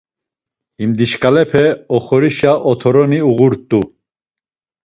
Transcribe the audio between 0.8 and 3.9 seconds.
dişǩalepe oxorişa otoroni uğurt̆u.